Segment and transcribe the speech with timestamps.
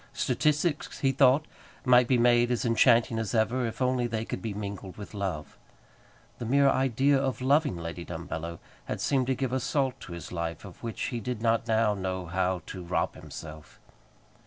[0.13, 1.45] Statistics, he thought,
[1.85, 5.59] might be made as enchanting as ever, if only they could be mingled with love.
[6.39, 10.31] The mere idea of loving Lady Dumbello had seemed to give a salt to his
[10.31, 13.79] life of which he did not now know how to rob himself.